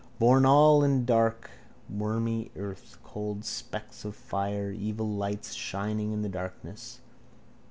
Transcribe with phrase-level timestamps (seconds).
[0.17, 1.51] Born all in the dark
[1.87, 7.01] wormy earth, cold specks of fire, evil, lights shining in the darkness.